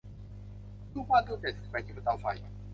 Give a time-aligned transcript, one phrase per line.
[0.93, 2.25] รูปวาดรูปใหญ่ถูกแขวนอยู่บนเตาไฟ